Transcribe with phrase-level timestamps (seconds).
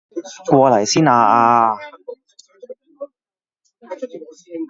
[0.47, 1.77] 過嚟先啊啊啊